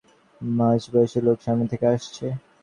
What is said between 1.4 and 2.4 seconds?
সামনে থেকে আসছে।